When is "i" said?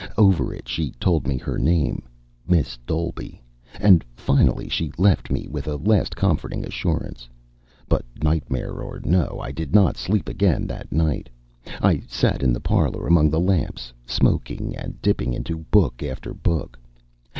9.39-9.51, 11.83-12.01